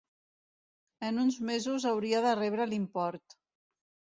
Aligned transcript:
En 1.09 1.19
uns 1.25 1.37
mesos 1.49 1.85
hauria 1.91 2.25
de 2.29 2.33
rebre 2.41 2.67
l'import. 2.73 3.37